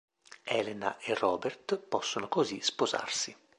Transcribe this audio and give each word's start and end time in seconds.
Elena 0.51 0.97
e 0.97 1.13
Robert 1.13 1.77
possono 1.77 2.27
così 2.27 2.59
sposarsi. 2.63 3.37